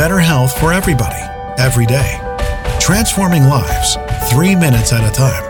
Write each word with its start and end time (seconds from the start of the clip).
better 0.00 0.18
health 0.18 0.58
for 0.58 0.72
everybody, 0.72 1.20
every 1.58 1.84
day. 1.84 2.18
Transforming 2.80 3.42
lives, 3.44 3.98
three 4.30 4.56
minutes 4.56 4.94
at 4.94 5.06
a 5.06 5.12
time. 5.12 5.44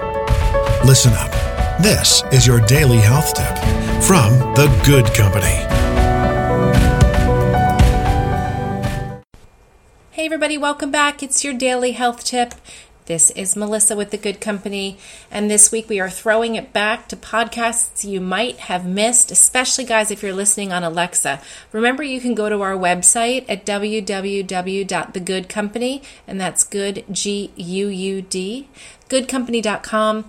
Listen 0.84 1.12
up. 1.12 1.30
This 1.80 2.25
is 2.33 2.49
your 2.49 2.58
daily 2.67 2.97
health 2.97 3.33
tip 3.33 3.57
from 4.02 4.33
The 4.57 4.67
Good 4.84 5.07
Company. 5.15 5.55
Hey, 10.10 10.26
everybody, 10.26 10.58
welcome 10.58 10.90
back. 10.90 11.22
It's 11.22 11.44
your 11.44 11.54
daily 11.54 11.92
health 11.92 12.24
tip. 12.24 12.54
This 13.06 13.30
is 13.32 13.56
Melissa 13.56 13.96
with 13.96 14.10
The 14.10 14.18
Good 14.18 14.40
Company, 14.40 14.96
and 15.30 15.50
this 15.50 15.72
week 15.72 15.88
we 15.88 15.98
are 15.98 16.10
throwing 16.10 16.54
it 16.54 16.72
back 16.72 17.08
to 17.08 17.16
podcasts 17.16 18.04
you 18.04 18.20
might 18.20 18.58
have 18.58 18.86
missed, 18.86 19.32
especially 19.32 19.84
guys 19.84 20.12
if 20.12 20.22
you're 20.22 20.32
listening 20.32 20.72
on 20.72 20.84
Alexa. 20.84 21.40
Remember, 21.72 22.04
you 22.04 22.20
can 22.20 22.34
go 22.34 22.48
to 22.48 22.62
our 22.62 22.74
website 22.74 23.44
at 23.48 23.66
www.thegoodcompany, 23.66 26.05
and 26.28 26.41
that's 26.41 26.62
good, 26.62 27.05
G 27.10 27.50
U 27.56 27.88
U 27.88 28.22
D, 28.22 28.68
goodcompany.com, 29.08 30.27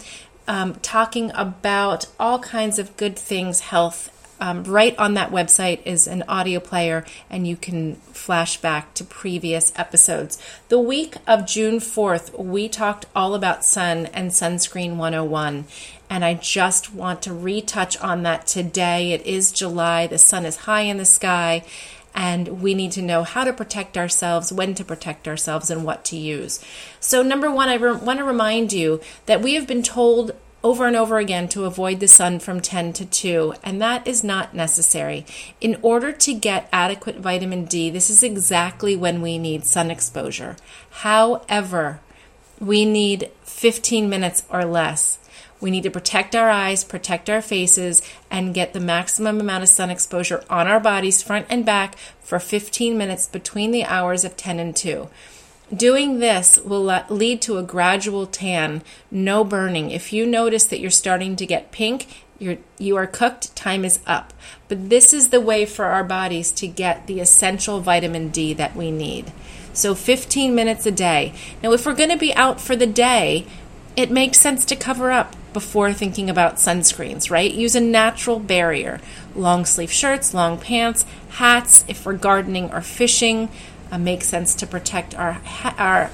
um, 0.47 0.73
talking 0.81 1.31
about 1.35 2.07
all 2.19 2.39
kinds 2.39 2.79
of 2.79 2.97
good 2.97 3.15
things, 3.15 3.59
health, 3.59 4.09
um, 4.41 4.63
right 4.63 4.97
on 4.97 5.13
that 5.13 5.31
website 5.31 5.85
is 5.85 6.07
an 6.07 6.23
audio 6.27 6.59
player, 6.59 7.05
and 7.29 7.47
you 7.47 7.55
can 7.55 7.95
flash 7.95 8.57
back 8.57 8.95
to 8.95 9.03
previous 9.03 9.71
episodes. 9.75 10.41
The 10.69 10.79
week 10.79 11.15
of 11.27 11.45
June 11.45 11.75
4th, 11.75 12.37
we 12.43 12.67
talked 12.67 13.05
all 13.15 13.35
about 13.35 13.63
sun 13.63 14.07
and 14.07 14.31
sunscreen 14.31 14.97
101. 14.97 15.65
And 16.09 16.25
I 16.25 16.33
just 16.33 16.93
want 16.93 17.21
to 17.21 17.33
retouch 17.33 17.97
on 18.01 18.23
that 18.23 18.47
today. 18.47 19.11
It 19.13 19.25
is 19.27 19.51
July, 19.51 20.07
the 20.07 20.17
sun 20.17 20.45
is 20.45 20.57
high 20.57 20.81
in 20.81 20.97
the 20.97 21.05
sky, 21.05 21.63
and 22.15 22.61
we 22.61 22.73
need 22.73 22.91
to 22.93 23.01
know 23.01 23.23
how 23.23 23.43
to 23.43 23.53
protect 23.53 23.95
ourselves, 23.95 24.51
when 24.51 24.73
to 24.73 24.83
protect 24.83 25.27
ourselves, 25.27 25.69
and 25.69 25.85
what 25.85 26.03
to 26.05 26.17
use. 26.17 26.65
So, 26.99 27.21
number 27.21 27.49
one, 27.51 27.69
I 27.69 27.75
re- 27.75 27.95
want 27.95 28.17
to 28.19 28.25
remind 28.25 28.73
you 28.73 28.99
that 29.27 29.41
we 29.41 29.53
have 29.53 29.67
been 29.67 29.83
told 29.83 30.31
over 30.63 30.85
and 30.85 30.95
over 30.95 31.17
again 31.17 31.47
to 31.49 31.65
avoid 31.65 31.99
the 31.99 32.07
sun 32.07 32.39
from 32.39 32.61
10 32.61 32.93
to 32.93 33.05
2, 33.05 33.55
and 33.63 33.81
that 33.81 34.05
is 34.05 34.23
not 34.23 34.53
necessary. 34.53 35.25
In 35.59 35.77
order 35.81 36.11
to 36.11 36.33
get 36.33 36.69
adequate 36.71 37.17
vitamin 37.17 37.65
D, 37.65 37.89
this 37.89 38.09
is 38.09 38.23
exactly 38.23 38.95
when 38.95 39.21
we 39.21 39.37
need 39.37 39.65
sun 39.65 39.89
exposure. 39.89 40.55
However, 40.89 41.99
we 42.59 42.85
need 42.85 43.31
15 43.43 44.09
minutes 44.09 44.43
or 44.49 44.65
less. 44.65 45.17
We 45.59 45.71
need 45.71 45.83
to 45.83 45.91
protect 45.91 46.35
our 46.35 46.49
eyes, 46.49 46.83
protect 46.83 47.29
our 47.29 47.41
faces, 47.41 48.01
and 48.31 48.53
get 48.53 48.73
the 48.73 48.79
maximum 48.79 49.39
amount 49.39 49.63
of 49.63 49.69
sun 49.69 49.91
exposure 49.91 50.43
on 50.49 50.67
our 50.67 50.79
bodies, 50.79 51.21
front 51.21 51.45
and 51.49 51.65
back, 51.65 51.95
for 52.19 52.39
15 52.39 52.97
minutes 52.97 53.27
between 53.27 53.71
the 53.71 53.83
hours 53.83 54.23
of 54.23 54.37
10 54.37 54.59
and 54.59 54.75
2. 54.75 55.07
Doing 55.75 56.19
this 56.19 56.57
will 56.57 56.83
lead 57.09 57.41
to 57.43 57.57
a 57.57 57.63
gradual 57.63 58.27
tan, 58.27 58.81
no 59.09 59.43
burning. 59.45 59.89
If 59.91 60.11
you 60.11 60.25
notice 60.25 60.65
that 60.65 60.81
you're 60.81 60.89
starting 60.89 61.37
to 61.37 61.45
get 61.45 61.71
pink, 61.71 62.25
you're, 62.39 62.57
you 62.77 62.97
are 62.97 63.07
cooked, 63.07 63.55
time 63.55 63.85
is 63.85 63.99
up. 64.05 64.33
But 64.67 64.89
this 64.89 65.13
is 65.13 65.29
the 65.29 65.39
way 65.39 65.65
for 65.65 65.85
our 65.85 66.03
bodies 66.03 66.51
to 66.53 66.67
get 66.67 67.07
the 67.07 67.21
essential 67.21 67.79
vitamin 67.79 68.29
D 68.29 68.53
that 68.53 68.75
we 68.75 68.91
need. 68.91 69.31
So 69.73 69.95
15 69.95 70.53
minutes 70.53 70.85
a 70.85 70.91
day. 70.91 71.33
Now, 71.63 71.71
if 71.71 71.85
we're 71.85 71.95
going 71.95 72.09
to 72.09 72.17
be 72.17 72.33
out 72.33 72.59
for 72.59 72.75
the 72.75 72.87
day, 72.87 73.45
it 73.95 74.11
makes 74.11 74.39
sense 74.39 74.65
to 74.65 74.75
cover 74.75 75.11
up 75.11 75.35
before 75.53 75.93
thinking 75.93 76.29
about 76.29 76.55
sunscreens, 76.55 77.29
right? 77.29 77.53
Use 77.53 77.75
a 77.75 77.81
natural 77.81 78.39
barrier. 78.39 78.99
Long 79.35 79.65
sleeve 79.65 79.91
shirts, 79.91 80.33
long 80.33 80.57
pants, 80.57 81.05
hats 81.29 81.85
if 81.87 82.05
we're 82.05 82.13
gardening 82.13 82.71
or 82.71 82.81
fishing, 82.81 83.49
uh, 83.91 83.97
make 83.97 84.23
sense 84.23 84.55
to 84.55 84.67
protect 84.67 85.15
our 85.15 85.33
ha- 85.33 85.75
our 85.77 86.11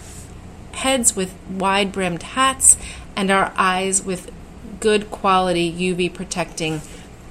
heads 0.74 1.16
with 1.16 1.34
wide 1.50 1.92
brimmed 1.92 2.24
hats 2.24 2.78
and 3.16 3.32
our 3.32 3.52
eyes 3.58 4.04
with 4.04 4.32
good 4.80 5.10
quality 5.10 5.72
UV 5.72 6.14
protecting 6.14 6.82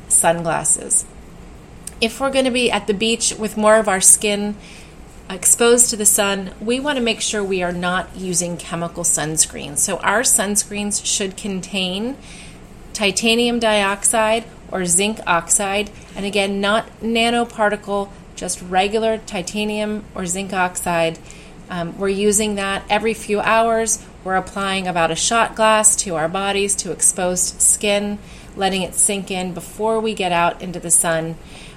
sunglasses. 0.09 1.05
If 2.01 2.21
we're 2.21 2.31
going 2.31 2.45
to 2.45 2.51
be 2.51 2.71
at 2.71 2.87
the 2.87 2.95
beach 2.95 3.35
with 3.39 3.57
more 3.57 3.77
of 3.77 3.89
our 3.89 4.01
skin 4.01 4.57
exposed 5.29 5.91
to 5.91 5.97
the 5.97 6.07
sun, 6.07 6.53
we 6.61 6.79
want 6.81 6.97
to 6.99 7.05
make 7.05 7.21
sure 7.21 7.43
we 7.43 7.63
are 7.63 7.73
not 7.73 8.17
using 8.17 8.57
chemical 8.57 9.03
sunscreens. 9.03 9.79
So 9.79 9.99
our 9.99 10.21
sunscreens 10.21 11.05
should 11.05 11.37
contain 11.37 12.17
titanium 12.93 13.59
dioxide 13.59 14.45
or 14.71 14.85
zinc 14.85 15.21
oxide, 15.27 15.91
and 16.15 16.25
again, 16.25 16.61
not 16.61 16.87
nanoparticle 17.01 18.11
just 18.35 18.61
regular 18.63 19.19
titanium 19.19 20.05
or 20.15 20.27
zinc 20.27 20.53
oxide. 20.53 21.19
Um, 21.69 21.99
we're 21.99 22.09
using 22.09 22.55
that 22.57 22.85
every 22.89 23.15
few 23.15 23.41
hours. 23.41 24.05
We're 24.23 24.37
applying 24.37 24.87
about 24.87 25.11
a 25.11 25.17
shot 25.17 25.57
glass 25.57 25.97
to 25.97 26.15
our 26.15 26.29
bodies 26.29 26.75
to 26.77 26.93
exposed 26.93 27.61
skin, 27.61 28.19
letting 28.57 28.83
it 28.83 28.95
sink 28.95 29.31
in 29.31 29.55
before 29.55 30.01
we 30.01 30.15
get 30.15 30.33
out 30.33 30.63
into 30.63 30.81
the 30.81 30.91
sun. 30.91 31.37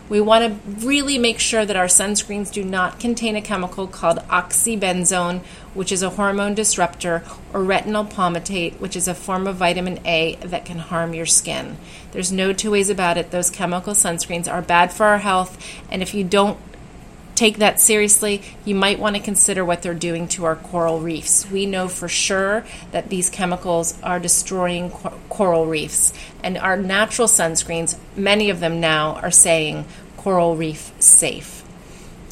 We 0.10 0.20
want 0.20 0.44
to 0.44 0.86
really 0.86 1.20
make 1.20 1.38
sure 1.38 1.66
that 1.66 1.76
our 1.76 1.86
sunscreens 1.86 2.52
do 2.52 2.64
not 2.64 3.00
contain 3.00 3.36
a 3.36 3.42
chemical 3.42 3.86
called 3.86 4.18
oxybenzone, 4.28 5.42
which 5.76 5.92
is 5.92 6.02
a 6.02 6.10
hormone 6.10 6.56
disruptor, 6.56 7.24
or 7.54 7.62
retinol 7.62 8.12
palmitate, 8.12 8.80
which 8.80 8.96
is 8.96 9.08
a 9.08 9.14
form 9.14 9.46
of 9.46 9.58
vitamin 9.58 10.00
A 10.08 10.36
that 10.42 10.66
can 10.66 10.80
harm 10.80 11.14
your 11.14 11.28
skin. 11.28 11.78
There's 12.12 12.32
no 12.32 12.54
two 12.54 12.72
ways 12.72 12.90
about 12.90 13.20
it. 13.20 13.30
Those 13.30 13.52
chemical 13.52 13.94
sunscreens 13.94 14.52
are 14.52 14.64
bad 14.64 14.92
for 14.92 15.06
our 15.06 15.20
health, 15.20 15.64
and 15.92 16.02
if 16.02 16.16
you 16.16 16.24
don't 16.24 16.58
take 17.40 17.60
that 17.60 17.80
seriously, 17.80 18.42
you 18.66 18.76
might 18.76 19.00
want 19.00 19.16
to 19.16 19.22
consider 19.22 19.64
what 19.64 19.82
they're 19.82 19.94
doing 19.94 20.28
to 20.28 20.44
our 20.44 20.58
coral 20.58 21.00
reefs. 21.00 21.50
We 21.50 21.66
know 21.66 21.88
for 21.88 22.10
sure 22.10 22.66
that 22.92 23.08
these 23.08 23.30
chemicals 23.30 23.98
are 24.04 24.20
destroying 24.20 24.90
cor- 24.92 25.14
coral 25.30 25.66
reefs, 25.66 26.12
and 26.44 26.58
our 26.58 26.76
natural 26.76 27.30
sunscreens, 27.30 27.98
many 28.18 28.50
of 28.50 28.60
them 28.60 28.82
now, 28.82 29.16
are 29.24 29.32
saying 29.32 29.86
coral 30.18 30.58
reef 30.58 30.92
safe. 31.00 31.64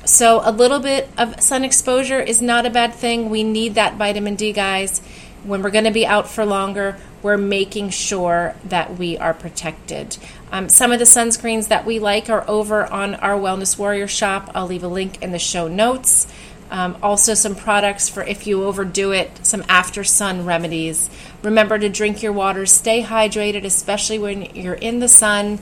So, 0.07 0.40
a 0.41 0.53
little 0.53 0.79
bit 0.79 1.09
of 1.18 1.41
sun 1.41 1.66
exposure 1.66 2.22
is 2.22 2.41
not 2.41 2.66
a 2.66 2.69
bad 2.69 2.94
thing. 2.94 3.29
We 3.29 3.44
need 3.44 3.75
that 3.75 3.95
vitamin 3.95 4.35
D, 4.35 4.53
guys. 4.53 5.00
When 5.44 5.62
we're 5.62 5.69
going 5.69 5.84
to 5.84 5.91
be 5.91 6.07
out 6.07 6.29
for 6.29 6.45
longer, 6.45 6.95
we're 7.22 7.35
making 7.35 7.90
sure 7.90 8.56
that 8.63 8.97
we 8.97 9.18
are 9.18 9.34
protected. 9.34 10.18
Um, 10.50 10.69
some 10.69 10.94
of 10.94 11.00
the 11.00 11.06
sunscreens 11.06 11.68
that 11.68 11.85
we 11.85 12.00
like 12.00 12.29
are 12.29 12.50
over 12.50 12.85
on 12.85 13.16
our 13.16 13.38
Wellness 13.38 13.78
Warrior 13.78 14.07
shop. 14.07 14.50
I'll 14.56 14.66
leave 14.66 14.85
a 14.85 14.88
link 14.88 15.22
in 15.22 15.34
the 15.34 15.40
show 15.40 15.68
notes. 15.68 16.34
Um, 16.72 16.97
also, 17.03 17.34
some 17.34 17.56
products 17.56 18.07
for 18.07 18.24
if 18.24 18.47
you 18.47 18.63
overdo 18.63 19.12
it, 19.12 19.45
some 19.45 19.66
after 19.68 20.06
sun 20.06 20.45
remedies. 20.45 21.09
Remember 21.44 21.78
to 21.78 21.89
drink 21.89 22.24
your 22.24 22.31
water, 22.31 22.66
stay 22.66 23.03
hydrated, 23.03 23.66
especially 23.66 24.19
when 24.19 24.56
you're 24.56 24.74
in 24.74 25.00
the 25.00 25.09
sun. 25.09 25.59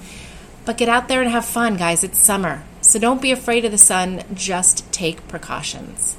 But 0.66 0.78
get 0.78 0.88
out 0.88 1.08
there 1.08 1.24
and 1.24 1.32
have 1.32 1.46
fun, 1.46 1.78
guys. 1.78 2.04
It's 2.04 2.20
summer. 2.20 2.62
So 2.85 3.00
don't 3.00 3.19
be 3.19 3.31
afraid 3.31 3.66
of 3.66 3.72
the 3.72 3.79
sun, 3.79 4.22
just 4.35 4.90
take 4.94 5.28
precautions. 5.28 6.18